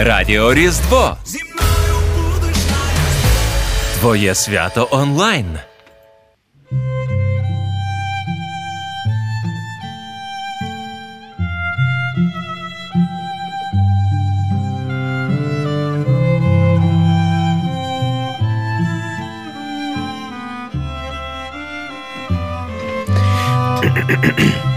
[0.00, 1.16] Радіо Різдво.
[1.24, 1.62] зі мною
[4.00, 5.58] Твоє свято онлайн.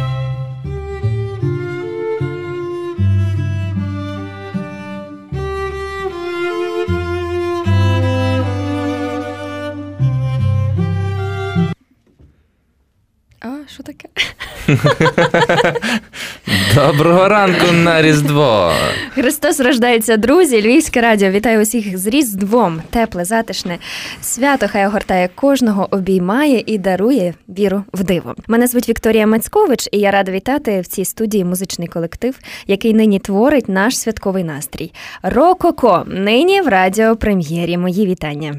[16.75, 18.71] Доброго ранку на Різдво.
[19.13, 20.61] Христос рождається, друзі.
[20.61, 22.81] Львівське радіо вітаю усіх з Різдвом.
[22.89, 23.77] Тепле, затишне
[24.21, 28.35] свято хай огортає кожного, обіймає і дарує віру в диво.
[28.47, 33.19] Мене звуть Вікторія Мацькович, і я рада вітати в цій студії музичний колектив, який нині
[33.19, 34.93] творить наш святковий настрій.
[35.23, 37.77] Рококо нині в радіопрем'єрі.
[37.77, 38.55] Мої вітання.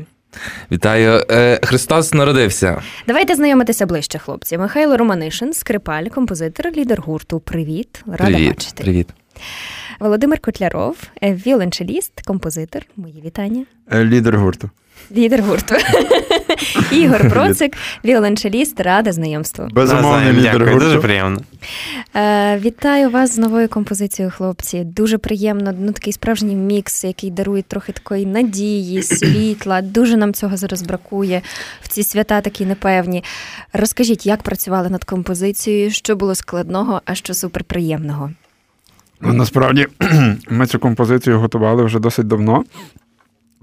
[0.73, 2.83] Вітаю, е, Христос народився.
[3.07, 4.59] Давайте знайомитися ближче, хлопці.
[4.59, 7.41] Михайло Романишин, скрипаль, композитор, лідер гурту.
[7.41, 8.83] Привіт, рада привіт, бачити.
[8.85, 9.09] Привіт.
[10.01, 12.83] Володимир Котляров, е, віолончеліст, композитор.
[12.97, 13.65] Мої вітання.
[13.93, 14.71] Е, лідер гурту.
[15.17, 15.75] Лідер гурту.
[16.93, 19.69] Ігор Процик, віолончеліст, рада знайомству.
[19.73, 21.41] Безумовний лідер Дякую, дуже приємно.
[22.17, 24.85] Е, вітаю вас з новою композицією, хлопці.
[24.85, 25.75] Дуже приємно.
[25.79, 29.83] Ну такий справжній мікс, який дарує трохи такої надії, світла.
[29.83, 31.43] Дуже нам цього зараз бракує
[31.83, 33.25] в ці свята такі непевні.
[33.73, 38.31] Розкажіть, як працювали над композицією, що було складного, а що суперприємного?
[39.21, 39.87] Ну, насправді
[40.49, 42.65] ми цю композицію готували вже досить давно.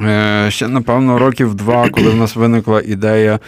[0.02, 3.40] Е, Ще, напевно, років два, коли в нас виникла ідея е,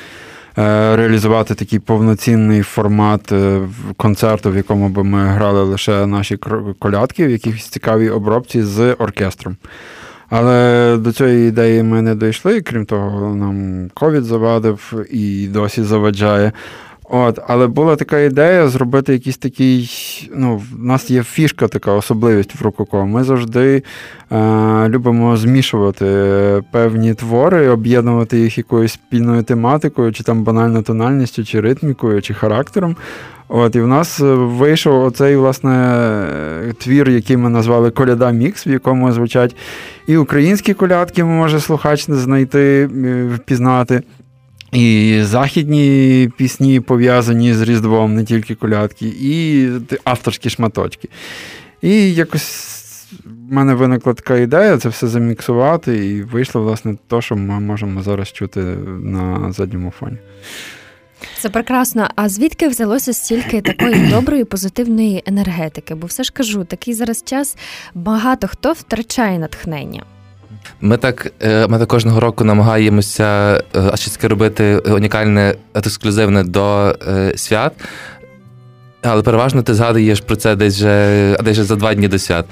[0.96, 3.62] реалізувати такий повноцінний формат е,
[3.98, 6.38] концерту, в якому би ми грали лише наші
[6.80, 9.58] колядки в якихось цікавій обробці з оркестром.
[10.30, 16.52] Але до цієї ідеї ми не дійшли, крім того, нам ковід завадив і досі заваджає.
[17.14, 19.92] От, але була така ідея зробити якийсь такий.
[20.36, 23.06] Ну, в нас є фішка, така особливість в Рококо.
[23.06, 23.84] Ми завжди
[24.32, 26.06] е, любимо змішувати
[26.72, 32.96] певні твори, об'єднувати їх якоюсь спільною тематикою, чи там банально тональністю, чи ритмікою, чи характером.
[33.48, 35.74] От, і в нас е, вийшов оцей, власне,
[36.70, 39.56] е, твір, який ми назвали Коляда Мікс, в якому звучать
[40.08, 44.02] і українські колядки, може слухач знайти, е, впізнати.
[44.72, 49.68] І західні пісні пов'язані з Різдвом, не тільки колядки, і
[50.04, 51.10] авторські шматочки.
[51.82, 52.72] І якось
[53.26, 58.04] в мене виникла така ідея це все заміксувати, і вийшло, власне, те, що ми можемо
[58.04, 58.60] зараз чути
[59.04, 60.18] на задньому фоні.
[61.40, 62.10] Це прекрасно.
[62.16, 65.96] А звідки взялося стільки такої доброї позитивної енергетики?
[65.96, 67.58] Бо все ж кажу, такий зараз час
[67.94, 70.04] багато хто втрачає натхнення.
[70.82, 76.96] Ми так, е, ми так кожного року намагаємося е, а щось робити унікальне, ексклюзивне до
[77.08, 77.74] е, свят.
[79.04, 82.46] Але переважно ти згадуєш про це десь вже, десь вже за два дні до свят.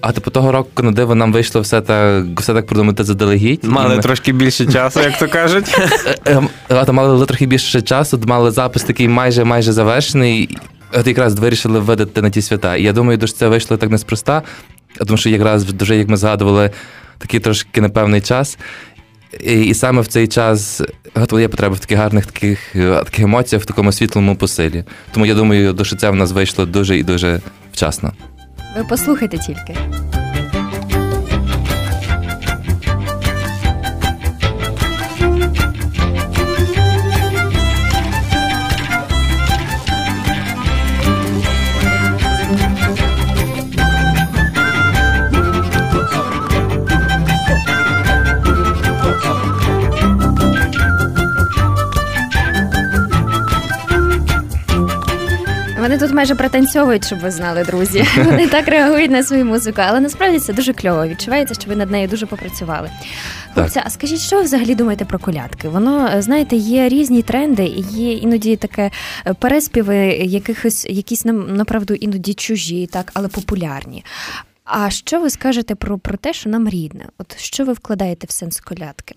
[0.00, 3.64] А типу того року на диво нам вийшло все так, все так продумати заделегідь.
[3.64, 5.78] Мали ми- трошки більше часу, як то кажуть.
[6.26, 10.58] Е, е, мали трохи більше часу, мали запис такий майже майже завершений.
[10.92, 12.76] От якраз вирішили видати на ті свята.
[12.76, 14.42] І я думаю, що це вийшло так неспроста,
[15.06, 16.70] тому що якраз дуже, як ми згадували,
[17.18, 18.58] такий трошки непевний час.
[19.40, 20.82] І, і саме в цей час
[21.40, 24.84] є потреба в таких гарних таких, е, таких емоціях, в такому світлому посилі.
[25.12, 27.40] Тому я думаю, до це в нас вийшло дуже і дуже
[27.72, 28.12] вчасно.
[28.76, 29.76] Ви послухайте тільки.
[55.84, 58.04] Вони тут майже пританцьовують, щоб ви знали, друзі.
[58.24, 61.06] Вони так реагують на свою музику, але насправді це дуже кльово.
[61.06, 62.90] Відчувається, що ви над нею дуже попрацювали.
[63.54, 65.68] Хлопці, а скажіть, що ви взагалі думаєте про колядки?
[65.68, 68.90] Воно е, знаєте, є різні тренди, і є іноді таке
[69.26, 74.04] е, переспіви, якихось якісь нам направду іноді чужі, так, але популярні.
[74.64, 77.04] А що ви скажете про, про те, що нам рідне?
[77.18, 79.14] От що ви вкладаєте в сенс колядки?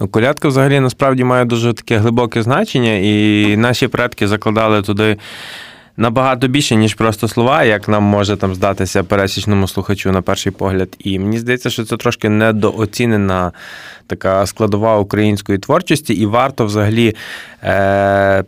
[0.00, 5.16] Ну, Колядка взагалі насправді має дуже таке глибоке значення, і наші предки закладали туди
[6.00, 10.96] набагато більше, ніж просто слова, як нам може там здатися пересічному слухачу на перший погляд.
[10.98, 13.52] І мені здається, що це трошки недооцінена
[14.06, 17.16] така складова української творчості, і варто взагалі.
[17.64, 18.44] Е-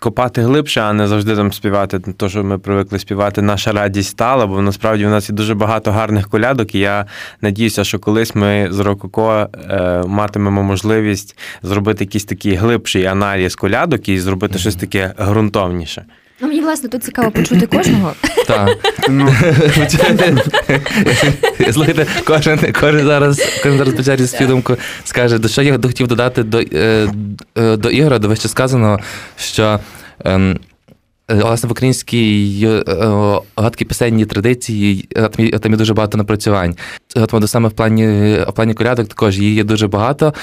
[0.00, 3.42] копати глибше, а не завжди там співати те, що ми привикли співати.
[3.42, 7.06] Наша радість стала, бо насправді у нас є дуже багато гарних колядок, і я
[7.40, 14.08] надіюся, що колись ми з Рококо е, матимемо можливість зробити якийсь такий глибший аналіз колядок
[14.08, 16.04] і зробити щось таке ґрунтовніше.
[16.40, 18.12] Ну, мені власне тут цікаво почути кожного.
[18.46, 18.68] Так.
[19.08, 19.28] Ну,
[21.72, 26.42] Слухайте, кожен, кожен зараз, кожен зараз почає з думку скаже, до що я хотів додати
[26.42, 27.08] до, е,
[27.58, 28.98] е, до Ігора, до вище сказаного,
[29.36, 29.80] що.
[30.24, 30.58] ем,
[31.30, 32.68] е, Власне, в українській
[33.56, 35.08] гадкій пісенній традиції
[35.62, 36.76] там є, дуже багато напрацювань.
[37.16, 38.06] От, саме в плані,
[38.48, 40.34] в плані колядок також її є дуже багато.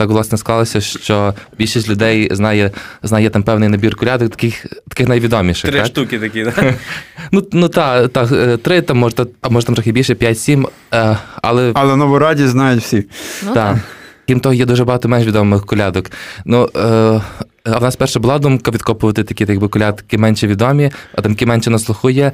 [0.00, 2.70] Так, власне, склалося, що більшість людей знає,
[3.02, 5.70] знає там певний набір колядок, таких, таких найвідоміших.
[5.70, 5.86] Три так?
[5.86, 6.74] штуки такі, так?
[7.32, 10.68] Ну, ну так, та, е, три, там, може, та- а може там трохи більше, п'ять-сім,
[10.94, 13.04] е, але але нову радість знають всі.
[13.46, 13.76] Ну, так.
[14.28, 16.10] Крім того, є дуже багато менш відомих колядок.
[16.44, 17.20] Ну, е,
[17.64, 21.32] а в нас перша була думка відкопувати такі так би, колядки менше відомі, а там
[21.32, 22.32] які менше на слуху є.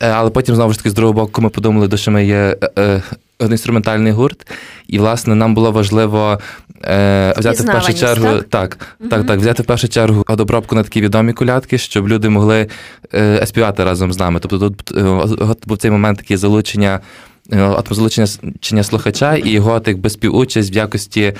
[0.00, 3.02] Е, Але потім, знову ж таки, з другого боку, ми подумали, що ми є е,
[3.42, 4.46] е, інструментальний гурт,
[4.88, 6.38] і, власне, нам було важливо
[6.84, 8.48] е, взяти в першу чергу, так?
[8.50, 12.66] так, так, так, взяти в першу чергу обробку на такі відомі колядки, щоб люди могли
[13.14, 14.40] е, співати разом з нами.
[14.40, 17.00] Тобто тут е, був цей момент таке залучення.
[17.52, 21.34] От залучення слухача і його так би співучасть в якості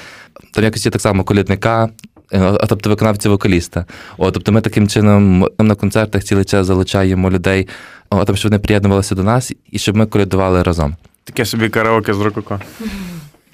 [0.53, 1.89] там в якості так само колядника,
[2.33, 3.85] е, а тобто виконавця вокаліста.
[4.19, 7.69] О, тобто ми таким чином на концертах цілий час залучаємо людей,
[8.11, 10.97] о, там, щоб вони приєднувалися до нас і щоб ми колядували разом.
[11.25, 12.61] Таке собі караоке з Рококо.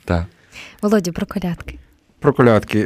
[0.05, 0.25] Так.
[0.83, 1.79] Володю, про колядки.
[2.21, 2.79] Про колядки.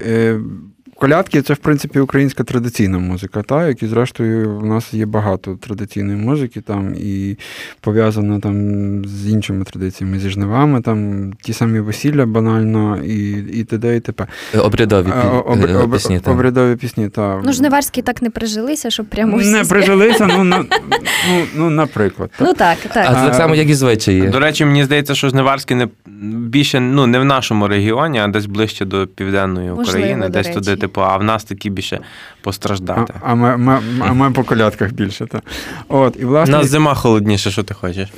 [0.99, 5.06] Е, Колядки це, в принципі, українська традиційна музика, та, як і зрештою, в нас є
[5.06, 7.37] багато традиційної музики, там, і
[7.81, 13.97] пов'язана там з іншими традиціями, зі жнивами, там, ті самі весілля банально, і, і т.д.
[13.97, 14.27] і т.п.
[14.55, 16.21] Е, Обрядові А, об- е, об- пісні.
[16.27, 17.41] Обрядові пісні, так.
[17.45, 19.37] Ну, жниварські так не прижилися, щоб прямо.
[19.37, 20.59] Не прижилися, ну, на,
[21.29, 22.31] ну, ну наприклад.
[22.39, 22.49] Так.
[22.49, 23.06] Ну так, так.
[23.06, 24.29] це так само, як і звичаї.
[24.29, 25.89] До речі, мені здається, що Жниварське не
[26.33, 30.47] більше ну не в нашому регіоні, а десь ближче до південної Можливо, України, до десь
[30.47, 30.59] речі.
[30.59, 32.00] туди, типу, а в нас такі більше
[32.43, 33.14] постраждати.
[33.23, 35.26] а, ми, ми, а ми по колядках більше.
[35.26, 35.43] Так.
[35.88, 38.08] От, і, У власне, нас зима холодніше, що ти хочеш.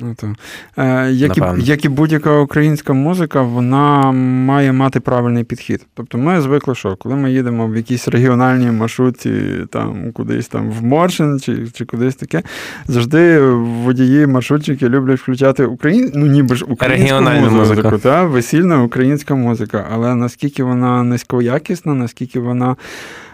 [0.00, 0.34] Ну, то.
[0.82, 5.86] Е, як, і, як і будь-яка українська музика, вона має мати правильний підхід.
[5.94, 9.30] Тобто ми звикли, що коли ми їдемо в якійсь регіональній маршрутці,
[9.70, 12.42] там кудись там в Моршин чи, чи кудись таке,
[12.86, 16.12] завжди водії, маршрутчики люблять включати Україн...
[16.14, 17.98] ну, ніби ж українську музику, музику.
[17.98, 18.24] Та?
[18.24, 19.88] весільна українська музика.
[19.92, 22.76] Але наскільки вона низькоякісна, наскільки вона.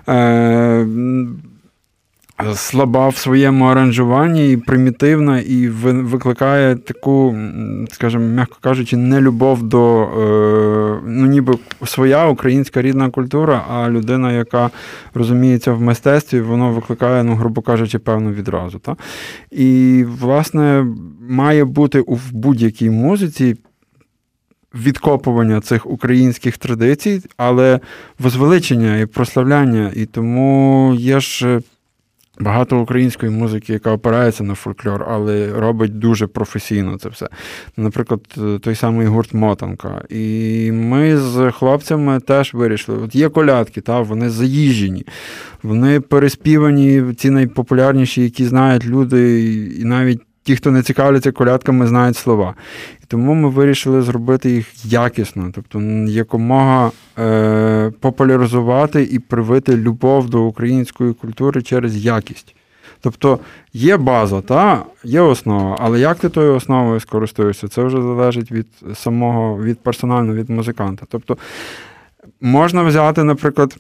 [0.09, 0.87] Е,
[2.55, 7.37] слаба в своєму аранжуванні і примітивна, і викликає таку,
[7.93, 14.71] скажімо, м'яко кажучи, нелюбов до е, ну, ніби своя українська рідна культура, а людина, яка
[15.15, 18.79] розуміється в мистецтві, воно викликає, ну, грубо кажучи, певну відразу.
[18.79, 18.97] Та?
[19.51, 20.87] І, власне,
[21.29, 23.57] має бути в будь-якій музиці.
[24.75, 27.81] Відкопування цих українських традицій, але
[28.19, 29.93] возвеличення і прославляння.
[29.95, 31.61] І тому є ж е,
[32.41, 37.29] багато української музики, яка опирається на фольклор, але робить дуже професійно це все.
[37.77, 40.05] Наприклад, е, той самий гурт Мотанка.
[40.09, 45.07] І ми з хлопцями теж вирішили: от є колядки, та, вони заїжджені,
[45.63, 49.45] вони переспівані, ці найпопулярніші, які знають люди,
[49.81, 50.21] і навіть.
[50.43, 52.55] Ті, хто не цікавляться колядками, знають слова.
[53.03, 60.43] І тому ми вирішили зробити їх якісно, тобто якомога е, популяризувати і привити любов до
[60.43, 62.55] української культури через якість.
[63.01, 63.39] Тобто
[63.73, 68.67] є база, та, є основа, але як ти тою основою скористуєшся, це вже залежить від
[68.95, 71.07] самого, від персонально, від музиканта.
[71.09, 71.37] Тобто
[72.41, 73.77] можна взяти, наприклад,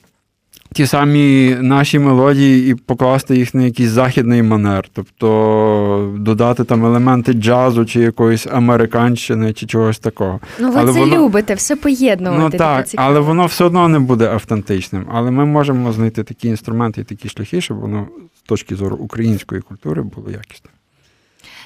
[0.72, 7.32] ті самі наші мелодії і покласти їх на якийсь західний манер, тобто додати там елементи
[7.32, 10.40] джазу чи якоїсь американщини, чи чогось такого.
[10.58, 12.42] Ну, ви але це воно- любите, все поєднувати.
[12.42, 15.06] Ну так, але воно все одно не буде автентичним.
[15.12, 18.08] Але ми можемо знайти такі інструменти і такі шляхи, щоб воно
[18.38, 20.72] з точки зору української культури було якісним.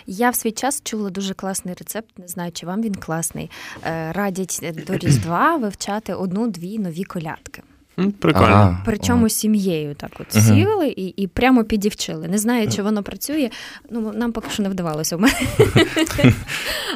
[0.07, 3.51] Я в свій час чула дуже класний рецепт, не знаю, чи вам він класний.
[3.87, 7.63] Е, Радять до Різдва вивчати одну-дві нові колядки.
[7.97, 8.47] Прикольно.
[8.47, 8.83] Ага.
[8.85, 10.45] Причому сім'єю так от Мгм.
[10.45, 12.29] сіли і, і прямо підівчили.
[12.29, 13.51] Не знаю, чи воно працює.
[13.91, 15.35] Ну, нам поки що не вдавалося в мене.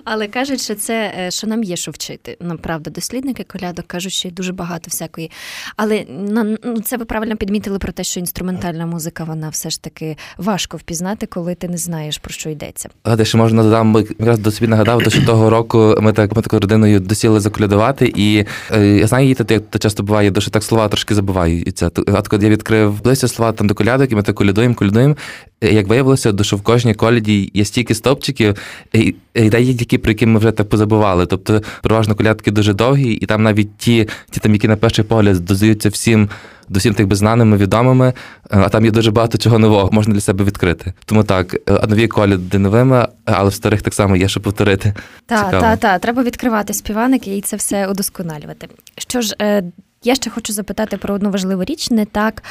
[0.04, 2.36] Але кажуть, що це е, що нам є що вчити.
[2.40, 5.30] Ну, правда, дослідники колядок кажуть, що є дуже багато всякої.
[5.76, 10.16] Але ну, це ви правильно підмітили про те, що інструментальна музика, вона все ж таки
[10.36, 12.88] важко впізнати, коли ти не знаєш про що йдеться.
[13.02, 16.60] А ще можна додам, якраз до собі нагадав, що того року ми так ми такою
[16.60, 20.87] родиною досіли заколядувати, і е, я знаю, її як то часто буває, що так слова
[20.88, 21.90] трошки забуваються.
[22.06, 25.16] А коли я відкрив близько слова там до колядок, і ми так колядуємо, колядуємо.
[25.60, 28.56] Як виявилося, що в кожній коляді є стільки стопчиків,
[28.92, 31.26] і є які, про які ми вже так позабували.
[31.26, 35.44] Тобто, переважно колядки дуже довгі, і там навіть ті, ті там, які на перший погляд
[35.44, 36.28] дозаються всім
[36.68, 38.12] до всім тих беззнаними, відомими,
[38.50, 40.92] а там є дуже багато чого нового, можна для себе відкрити.
[41.04, 41.56] Тому так,
[41.88, 44.94] нові коляди новими, але в старих так само є що повторити.
[45.26, 46.00] Так, так, так.
[46.00, 48.68] Треба відкривати співаники і це все удосконалювати.
[48.98, 49.62] Що ж, е,
[50.02, 52.42] я ще хочу запитати про одну важливу річ, не так.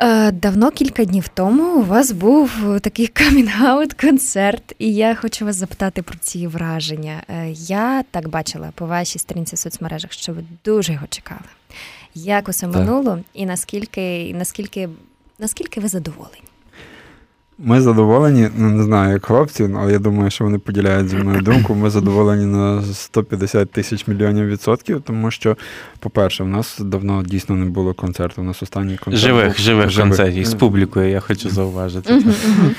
[0.00, 2.50] Е, давно кілька днів тому у вас був
[2.80, 7.22] такий камінг-аут концерт, і я хочу вас запитати про ці враження.
[7.28, 11.40] Е, я так бачила по вашій сторінці в соцмережах, що ви дуже його чекали.
[12.14, 14.88] Як усе минуло, і наскільки, наскільки,
[15.38, 16.42] наскільки ви задоволені?
[17.58, 21.40] Ми задоволені, ну не знаю, як хлопці, але я думаю, що вони поділяють зі мною
[21.40, 21.74] думку.
[21.74, 25.56] Ми задоволені на 150 тисяч мільйонів відсотків, тому що,
[26.00, 28.42] по-перше, в нас давно дійсно не було концерту.
[28.42, 29.26] У нас останній концерт.
[29.26, 32.22] Живих, живих, живих концертів з публікою, я хочу зауважити.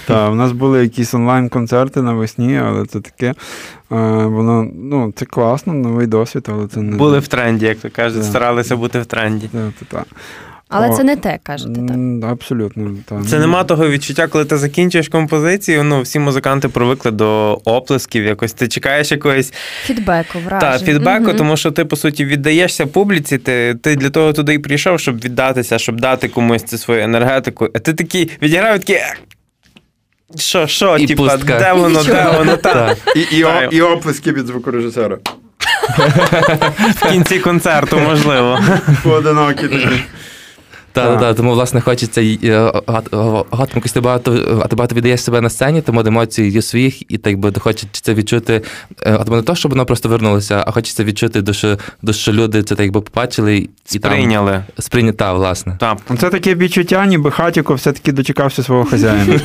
[0.07, 3.33] Так, у нас були якісь онлайн-концерти навесні, але це таке.
[3.89, 8.25] Воно ну, це класно, новий досвід, але це не були в тренді, як то кажуть,
[8.25, 9.47] старалися бути в тренді.
[9.47, 10.05] Так, так.
[10.69, 12.31] Але О, це не те, кажете, так?
[12.31, 12.91] Абсолютно.
[13.05, 13.25] так.
[13.27, 15.83] Це нема того відчуття, коли ти закінчуєш композицію.
[15.83, 19.53] Ну, всі музиканти привикли до оплесків, якось ти чекаєш якогось
[19.85, 20.59] фідбеку, вражень.
[20.59, 21.37] Так, фідбеку, угу.
[21.37, 25.19] тому що ти, по суті, віддаєшся публіці, ти ти для того туди і прийшов, щоб
[25.19, 27.69] віддатися, щоб дати комусь цю свою енергетику.
[27.75, 28.99] А ти такий відіграв такий.
[30.35, 32.97] Що, що, і типа, де воно, де воно, так.
[33.15, 35.17] І, і, і оплески від звукорежисера.
[36.95, 38.59] В кінці концерту, можливо.
[39.03, 40.03] Поодинокі такі.
[40.95, 45.81] Так, так, тому власне хочеться якось ти багато, а ти багато віддаєш себе на сцені,
[45.81, 48.61] тому емоції є своїх, і так би хочеться відчути,
[49.05, 51.77] а не то, щоб воно просто вернулося, а хочеться відчути, що,
[52.11, 54.51] що люди це так би побачили і сприйняли.
[54.51, 55.77] Там, сприйнята, власне.
[55.79, 55.97] Так.
[56.19, 59.39] Це таке відчуття, ніби хатіко все-таки дочекався свого хазяїна.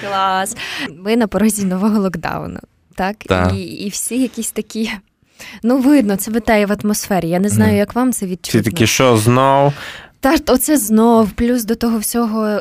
[0.00, 0.56] Клас.
[1.04, 2.60] Ми на порозі нового локдауну.
[2.94, 3.52] Так, так.
[3.54, 4.90] І, і всі якісь такі
[5.62, 7.28] Ну, видно, це витає в атмосфері.
[7.28, 8.60] Я не знаю, як вам це відчутно.
[8.60, 9.72] Ці такі, що знов.
[10.20, 12.60] Та оце знов, плюс до того всього е,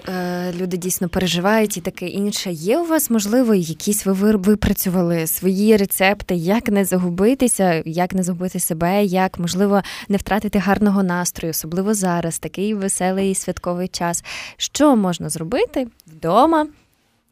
[0.59, 2.51] люди дійсно переживають і таке інше.
[2.51, 8.59] Є у вас, можливо, якісь ви випрацювали свої рецепти, як не загубитися, як не загубити
[8.59, 14.23] себе, як можливо не втратити гарного настрою, особливо зараз, такий веселий святковий час.
[14.57, 16.67] Що можна зробити вдома?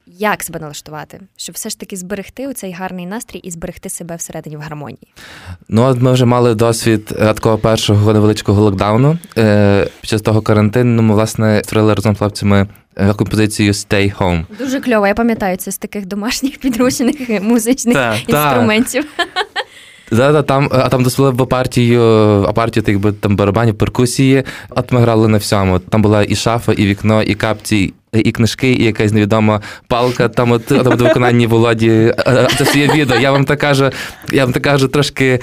[0.08, 4.58] Як себе налаштувати, щоб все ж таки зберегти цей гарний настрій і зберегти себе всередині
[4.58, 5.08] в гармонії?
[5.70, 9.18] Ну, от ми вже мали досвід е, такого першого невеличкого локдауну.
[9.38, 14.46] Е, під час того карантину ми власне створили разом з хлопцями е, композицію Stay Home.
[14.60, 15.08] Дуже кльово.
[15.08, 19.06] Я пам'ятаю це з таких домашніх підручних музичних та, інструментів.
[20.12, 22.02] Да, да, там, а там дозволи в партію,
[22.48, 24.44] а партію якби там барабанів, перкусії.
[24.70, 25.80] От ми грали на всьому.
[25.80, 30.30] Там була і шафа, і вікно, і капці, і книжки, і якась невідома палка.
[30.30, 32.14] Там от там от виконанні Володі.
[32.58, 33.18] Це все є відео.
[33.18, 33.90] Я вам так кажу,
[34.32, 35.40] я вам так кажу трошки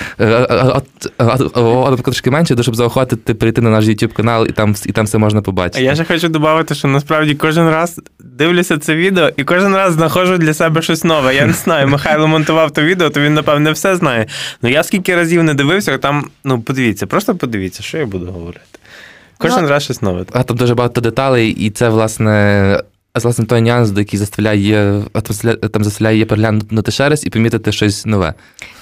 [0.48, 5.18] от, трошки менше, щоб заохотити прийти на наш YouTube канал, і там і там все
[5.18, 5.84] можна побачити.
[5.84, 10.38] Я ще хочу додати, що насправді кожен раз дивлюся це відео, і кожен раз знаходжу
[10.38, 11.34] для себе щось нове.
[11.34, 11.88] Я не знаю.
[11.88, 14.26] Михайло монтував то відео, то він, напевне, все знає.
[14.62, 18.79] Ну я скільки разів не дивився, там, ну подивіться, просто подивіться, що я буду говорити.
[19.40, 20.24] Кожен ну, раз щось нове.
[20.32, 22.82] А там дуже багато деталей, і це, власне,
[23.14, 25.02] власне той нюанс, до який заставляє
[25.72, 28.34] там заставляє переглянути ще раз і помітити щось нове.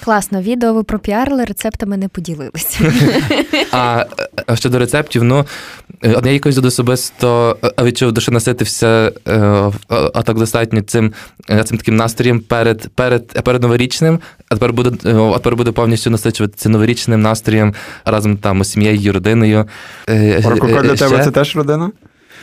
[0.03, 2.93] Класно, відео ви пропіарили, рецептами не поділилися.
[3.71, 4.05] А
[4.55, 5.45] щодо рецептів, ну
[6.03, 9.11] я якось особисто відчув, що наситився
[10.13, 11.13] а так достатньо цим
[11.65, 14.19] цим таким настроєм перед перед, перед новорічним,
[14.49, 14.97] а тепер буду
[15.33, 17.73] а тепер буду повністю насичуватися новорічним настроєм
[18.05, 19.65] разом там з сім'єю, родиною.
[20.43, 21.91] Рококо для тебе це теж родина?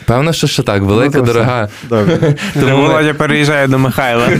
[0.05, 1.69] Певно, що ще так, велика, ну, дорога.
[1.89, 2.35] Добре.
[2.53, 4.29] Тому Володя переїжджає до Михайла.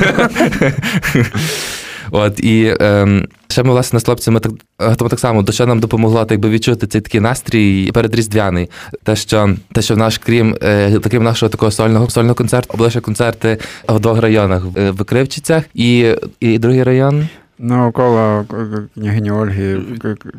[2.11, 4.51] От і ем, ще ми власне з хлопцями так
[4.97, 8.69] тому так само, до що нам допомогло так би відчути цей такий настрій передріздвяний.
[9.03, 12.89] Те, що те, що в наш, крім е, таким нашого такого сольного сольного концерту, були
[12.89, 17.27] ще концерти в двох районах в Кривчицях і, і другий район.
[17.59, 18.45] Навколо
[18.93, 19.77] княгині Ольги.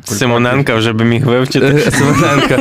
[0.03, 1.65] Симоненка вже би міг вивчити.
[1.65, 2.59] Е, Семененка.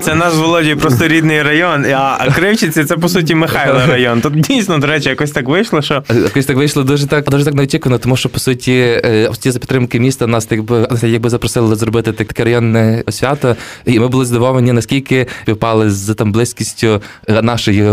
[0.00, 4.20] Це наш Володій просто рідний район, а Кривчиці це по суті Михайло район.
[4.20, 6.02] Тут дійсно, до речі, якось так вийшло, що.
[6.14, 9.02] Якось так вийшло дуже так дуже так неочікувано, тому що по суті
[9.40, 14.24] ті за підтримки міста нас якби якби запросили зробити таке районне свято, і ми були
[14.24, 17.02] здивовані, наскільки співпали з там близькістю
[17.42, 17.84] нашої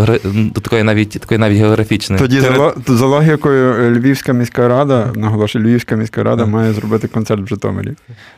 [0.62, 2.22] такої навіть такої навіть географічної.
[2.22, 2.42] Тоді
[2.88, 7.94] за логікою Львівська міська рада наголошую, Львівська міська рада має зробити концерт в Житомирі.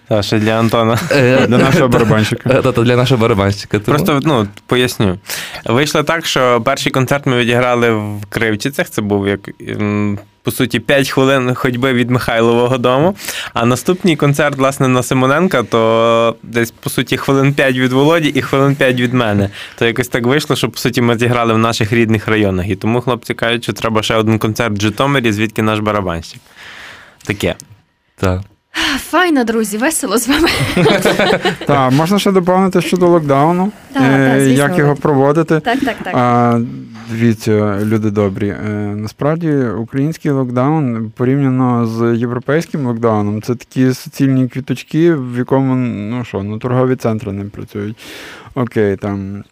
[0.07, 0.99] Так, ще для Антона.
[1.11, 2.61] Е, для нашого барабанщика.
[2.61, 3.79] Та, для нашого барабанщика.
[3.79, 5.19] Просто ну, поясню.
[5.65, 8.89] Вийшло так, що перший концерт ми відіграли в Кривчицях.
[8.89, 9.49] Це був як.
[10.43, 13.15] По суті, 5 хвилин ходьби від Михайлового дому.
[13.53, 18.41] А наступний концерт, власне, на Симоненка, то десь, по суті, хвилин 5 від Володі і
[18.41, 19.49] хвилин 5 від мене.
[19.77, 22.69] То якось так вийшло, що по суті ми зіграли в наших рідних районах.
[22.69, 26.41] І тому хлопці кажуть, що треба ще один концерт в Житомирі, звідки наш барабанщик.
[27.27, 27.55] Таке.
[28.15, 28.41] Так.
[28.97, 30.49] Файно, друзі, весело з вами.
[31.65, 35.59] Так, можна ще доповнити щодо локдауну, звісно, як його проводити.
[35.59, 36.13] Так, так, так.
[36.15, 36.59] А,
[37.11, 38.49] Дивіться, люди добрі.
[38.49, 46.23] Е, насправді український локдаун порівняно з європейським локдауном, це такі суцільні квіточки, в якому ну
[46.25, 47.97] що, ну торгові центри не працюють.
[48.55, 49.43] Окей, там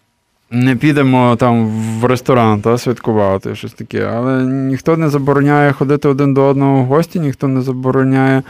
[0.55, 1.67] не підемо там
[2.00, 6.85] в ресторан та святкувати щось таке, але ніхто не забороняє ходити один до одного в
[6.85, 8.43] гості, ніхто не забороняє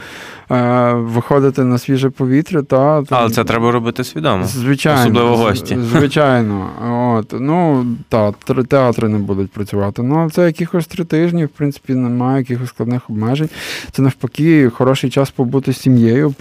[0.50, 2.62] е, виходити на свіже повітря.
[2.62, 4.44] Та, Але це треба робити свідомо.
[4.44, 5.00] Звичайно.
[5.00, 5.78] Особливо гості.
[5.92, 6.70] Звичайно.
[7.18, 8.32] От, Ну, та,
[8.68, 10.02] театри не будуть працювати.
[10.02, 13.48] Ну, це якихось три тижні, в принципі, немає якихось складних обмежень.
[13.92, 16.34] Це навпаки хороший час побути з сім'єю,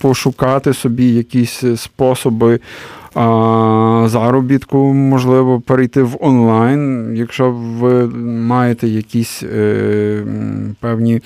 [0.00, 2.60] пошукати собі якісь способи
[4.08, 10.24] заробітку, можливо, перейти в онлайн, якщо ви маєте якісь е,
[10.80, 11.20] певні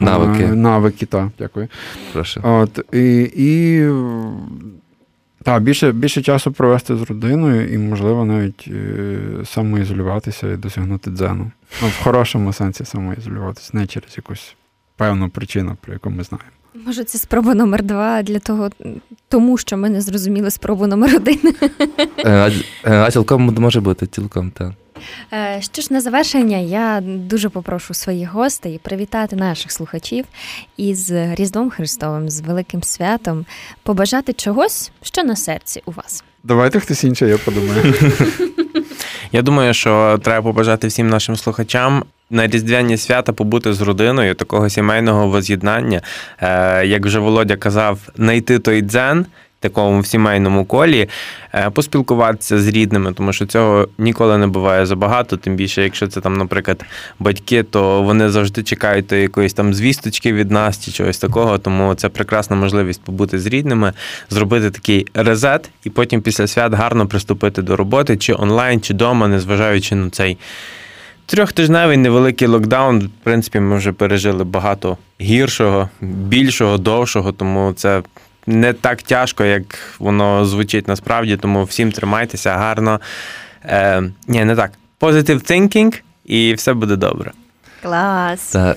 [0.00, 0.44] навики.
[0.44, 1.68] Е, навики та, дякую.
[2.12, 2.40] Прошу.
[2.44, 3.82] От, І і
[5.42, 11.50] та, більше більше часу провести з родиною і, можливо, навіть е, самоізолюватися і досягнути дзену.
[11.82, 14.56] Ну, В хорошому сенсі самоізолюватися, не через якусь
[14.96, 16.61] певну причину, про яку ми знаємо.
[16.74, 18.70] Може, це спроба номер два для того,
[19.28, 21.54] тому що ми не зрозуміли спробу номер один.
[22.18, 22.52] Е,
[22.84, 24.72] е, а цілком може бути, цілком, так.
[25.32, 30.24] Е, що ж на завершення, я дуже попрошу своїх гостей привітати наших слухачів
[30.76, 33.46] із Різдвом Христовим, з Великим Святом,
[33.82, 36.24] побажати чогось, що на серці у вас.
[36.44, 37.94] Давайте хтось інший, я подумаю.
[39.34, 44.68] Я думаю, що треба побажати всім нашим слухачам на різдвяні свята побути з родиною, такого
[44.68, 46.02] сімейного воз'єднання.
[46.40, 49.26] Е, як вже Володя казав, знайти той дзен.
[49.60, 51.08] Такому в сімейному колі
[51.54, 55.36] е, поспілкуватися з рідними, тому що цього ніколи не буває забагато.
[55.36, 56.84] Тим більше, якщо це там, наприклад,
[57.18, 61.58] батьки, то вони завжди чекають то якоїсь там звісточки від нас чи чогось такого.
[61.58, 63.92] Тому це прекрасна можливість побути з рідними,
[64.30, 69.28] зробити такий резет, і потім після свят гарно приступити до роботи, чи онлайн, чи вдома,
[69.28, 70.38] незважаючи на цей.
[71.32, 73.00] Трьохтижневий невеликий локдаун.
[73.00, 78.02] В принципі, ми вже пережили багато гіршого, більшого, довшого, тому це
[78.46, 79.62] не так тяжко, як
[79.98, 81.36] воно звучить насправді.
[81.36, 83.00] Тому всім тримайтеся гарно.
[83.64, 84.70] Е, Ні, не так.
[85.00, 87.32] Positive thinking і все буде добре.
[87.82, 88.56] Клас.
[88.56, 88.74] Е,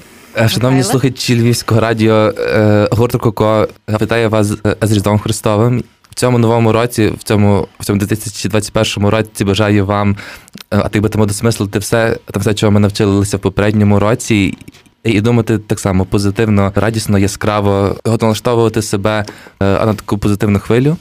[0.50, 3.68] шановні слухачі Львівського радіо, е, гурту Коко
[4.02, 4.48] вітає вас
[4.82, 5.84] з Різдвом Христовим
[6.16, 10.18] цьому новому році, в цьому в цьому 2021 році бажаю вам,
[10.56, 14.58] е, а так би тому досмислити все, там все, чого ми навчилися в попередньому році.
[15.04, 19.26] І думати так само позитивно, радісно, яскраво, налаштовувати себе е,
[19.60, 20.98] на таку позитивну хвилю.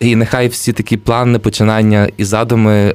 [0.00, 2.94] І нехай всі такі плани, починання і задуми е,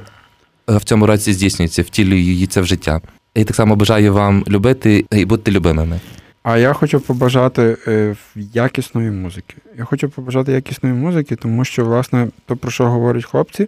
[0.67, 3.01] в цьому році здійснюються, втілюються в життя.
[3.35, 5.99] І так само бажаю вам любити і бути любимими.
[6.43, 9.55] А я хочу побажати е, якісної музики.
[9.77, 13.67] Я хочу побажати якісної музики, тому що, власне, то, про що говорять хлопці,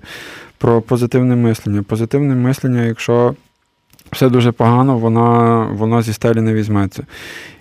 [0.57, 1.83] про позитивне мислення.
[1.83, 3.35] Позитивне мислення, якщо
[4.11, 7.03] все дуже погано, воно, воно зі стелі не візьметься.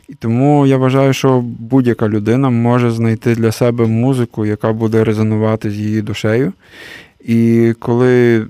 [0.09, 5.71] І тому я вважаю, що будь-яка людина може знайти для себе музику, яка буде резонувати
[5.71, 6.53] з її душею.
[7.21, 8.47] І коли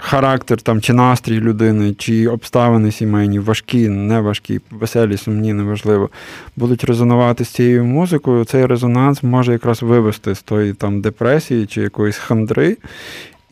[0.00, 6.10] характер там, чи настрій людини, чи обставини сімейні, важкі, не важкі, веселі, сумні, неважливо,
[6.56, 11.80] будуть резонувати з цією музикою, цей резонанс може якраз вивести з тої там депресії чи
[11.82, 12.76] якоїсь хандри.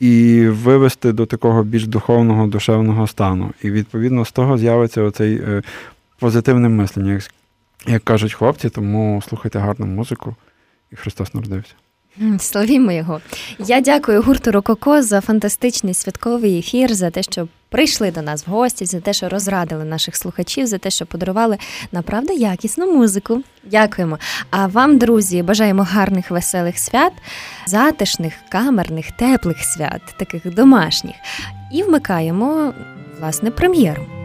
[0.01, 3.53] І вивести до такого більш духовного, душевного стану.
[3.63, 5.63] І відповідно з того з'явиться оцей е,
[6.19, 7.21] позитивне мислення,
[7.87, 10.37] як кажуть хлопці, тому слухайте гарну музику,
[10.93, 11.75] і Христос народився.
[12.39, 13.21] Славімо його.
[13.59, 18.51] Я дякую гурту Рококо за фантастичний святковий ефір, за те, що прийшли до нас в
[18.51, 21.59] гості, за те, що розрадили наших слухачів, за те, що подарували
[21.93, 23.43] направду якісну музику.
[23.65, 24.19] Дякуємо.
[24.51, 27.13] А вам, друзі, бажаємо гарних веселих свят,
[27.67, 31.17] затишних, камерних, теплих свят, таких домашніх.
[31.73, 32.73] І вмикаємо
[33.21, 34.18] власне прем'єру.